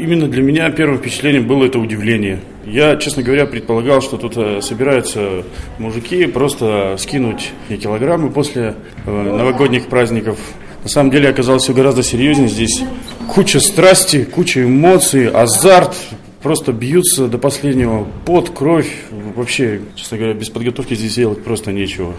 [0.00, 2.40] Именно для меня первым впечатлением было это удивление.
[2.64, 5.44] Я, честно говоря, предполагал, что тут э, собираются
[5.78, 10.38] мужики просто скинуть килограммы после э, новогодних праздников.
[10.82, 12.48] На самом деле оказалось все гораздо серьезнее.
[12.48, 12.82] Здесь
[13.28, 15.94] куча страсти, куча эмоций, азарт,
[16.42, 18.90] просто бьются до последнего, под кровь.
[19.36, 22.14] Вообще, честно говоря, без подготовки здесь делать просто нечего.